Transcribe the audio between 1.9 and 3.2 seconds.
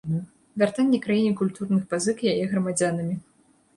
пазык яе грамадзянамі.